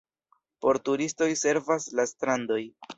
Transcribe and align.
Por 0.65 0.79
turistoj 0.89 1.29
servas 1.45 1.89
la 2.01 2.11
strandoj. 2.17 2.63